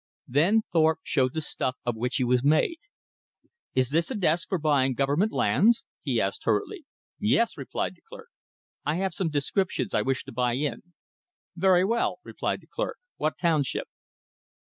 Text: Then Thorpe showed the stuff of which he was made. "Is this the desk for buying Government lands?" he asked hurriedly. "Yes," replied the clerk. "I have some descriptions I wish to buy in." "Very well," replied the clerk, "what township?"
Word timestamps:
Then 0.27 0.63
Thorpe 0.73 1.01
showed 1.03 1.35
the 1.35 1.41
stuff 1.41 1.77
of 1.85 1.95
which 1.95 2.15
he 2.15 2.23
was 2.23 2.43
made. 2.43 2.79
"Is 3.75 3.91
this 3.91 4.07
the 4.07 4.15
desk 4.15 4.49
for 4.49 4.57
buying 4.57 4.95
Government 4.95 5.31
lands?" 5.31 5.85
he 6.01 6.19
asked 6.19 6.41
hurriedly. 6.43 6.87
"Yes," 7.19 7.55
replied 7.55 7.93
the 7.93 8.01
clerk. 8.09 8.29
"I 8.83 8.95
have 8.95 9.13
some 9.13 9.29
descriptions 9.29 9.93
I 9.93 10.01
wish 10.01 10.23
to 10.23 10.31
buy 10.31 10.53
in." 10.53 10.93
"Very 11.55 11.85
well," 11.85 12.19
replied 12.23 12.61
the 12.61 12.67
clerk, 12.67 12.97
"what 13.17 13.37
township?" 13.37 13.87